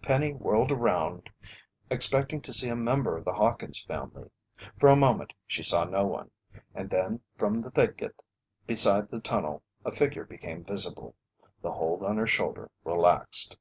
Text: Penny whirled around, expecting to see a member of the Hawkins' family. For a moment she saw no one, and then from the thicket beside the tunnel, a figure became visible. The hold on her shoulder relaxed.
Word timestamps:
Penny 0.00 0.32
whirled 0.32 0.72
around, 0.72 1.28
expecting 1.90 2.40
to 2.40 2.52
see 2.54 2.70
a 2.70 2.74
member 2.74 3.14
of 3.14 3.26
the 3.26 3.34
Hawkins' 3.34 3.82
family. 3.82 4.30
For 4.80 4.88
a 4.88 4.96
moment 4.96 5.34
she 5.46 5.62
saw 5.62 5.84
no 5.84 6.06
one, 6.06 6.30
and 6.74 6.88
then 6.88 7.20
from 7.36 7.60
the 7.60 7.70
thicket 7.70 8.14
beside 8.66 9.10
the 9.10 9.20
tunnel, 9.20 9.62
a 9.84 9.92
figure 9.92 10.24
became 10.24 10.64
visible. 10.64 11.14
The 11.60 11.72
hold 11.72 12.02
on 12.04 12.16
her 12.16 12.26
shoulder 12.26 12.70
relaxed. 12.84 13.58